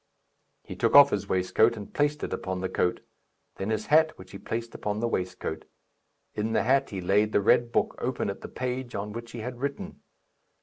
He 0.63 0.75
took 0.75 0.95
off 0.95 1.11
his 1.11 1.29
waistcoat 1.29 1.77
and 1.77 1.93
placed 1.93 2.23
it 2.23 2.33
upon 2.33 2.59
the 2.59 2.69
coat; 2.69 3.01
then 3.57 3.69
his 3.69 3.85
hat, 3.85 4.17
which 4.17 4.31
he 4.31 4.39
placed 4.39 4.73
upon 4.73 4.99
the 4.99 5.07
waistcoat. 5.07 5.65
In 6.33 6.53
the 6.53 6.63
hat 6.63 6.89
he 6.89 7.01
laid 7.01 7.33
the 7.33 7.39
red 7.41 7.71
book 7.71 7.93
open 7.99 8.27
at 8.27 8.41
the 8.41 8.47
page 8.49 8.95
on 8.95 9.11
which 9.13 9.29
he 9.33 9.41
had 9.41 9.59
written. 9.61 10.01